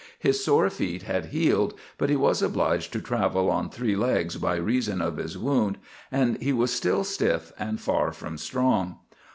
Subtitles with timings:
[0.17, 4.55] His sore feet had healed, but he was obliged to travel on three legs by
[4.55, 5.77] reason of his wound,
[6.11, 8.95] and he was still stiff and far from strong.